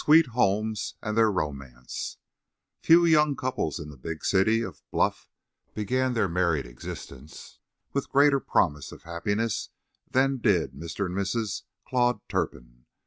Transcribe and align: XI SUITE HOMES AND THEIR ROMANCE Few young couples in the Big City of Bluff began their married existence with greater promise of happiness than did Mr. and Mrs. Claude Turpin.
XI 0.01 0.05
SUITE 0.05 0.27
HOMES 0.29 0.95
AND 1.03 1.15
THEIR 1.15 1.31
ROMANCE 1.31 2.17
Few 2.81 3.05
young 3.05 3.35
couples 3.35 3.79
in 3.79 3.91
the 3.91 3.97
Big 3.97 4.25
City 4.25 4.63
of 4.63 4.81
Bluff 4.89 5.27
began 5.75 6.15
their 6.15 6.27
married 6.27 6.65
existence 6.65 7.59
with 7.93 8.09
greater 8.09 8.39
promise 8.39 8.91
of 8.91 9.03
happiness 9.03 9.69
than 10.09 10.37
did 10.39 10.71
Mr. 10.73 11.05
and 11.05 11.15
Mrs. 11.15 11.65
Claude 11.87 12.19
Turpin. 12.29 12.87